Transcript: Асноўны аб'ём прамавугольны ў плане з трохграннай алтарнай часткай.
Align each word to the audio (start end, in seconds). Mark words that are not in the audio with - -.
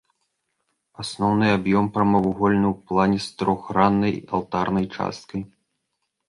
Асноўны 1.01 1.45
аб'ём 1.57 1.85
прамавугольны 1.97 2.67
ў 2.73 2.87
плане 2.93 3.19
з 3.27 3.37
трохграннай 3.43 4.13
алтарнай 4.39 4.85
часткай. 4.95 5.41